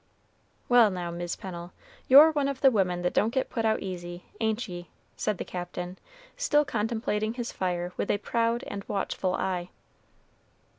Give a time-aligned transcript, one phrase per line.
[0.67, 1.73] "Well, now, Mis' Pennel,
[2.07, 5.45] you're one of the women that don't get put out easy; ain't ye?" said the
[5.45, 5.99] Captain,
[6.35, 9.69] still contemplating his fire with a proud and watchful eye.